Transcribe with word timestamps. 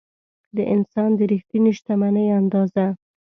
د 0.55 0.57
انسان 0.73 1.09
د 1.17 1.19
رښتینې 1.31 1.71
شتمنۍ 1.77 2.27
اندازه. 2.39 2.85